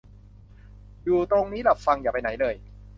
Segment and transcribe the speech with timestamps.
[1.03, 2.55] อยู่ตรงนี้ล่ะฟัง อย่าไปไหนเลย